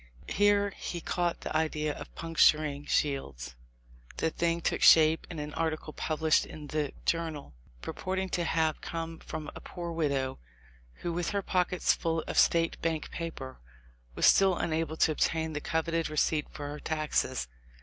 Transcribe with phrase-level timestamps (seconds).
[0.29, 3.35] Here he caught the idea of puncturing THE LIFE OF LINCOLN.
[4.17, 4.17] 233 Shields.
[4.17, 8.81] The thing took shape in an article pub lished in the Journal, purporting to have
[8.81, 10.39] come from a poor widow,
[11.03, 13.59] who with her pockets full of State Bank paper
[14.15, 17.47] was still unable to obtain the coveted receipt for her taxes.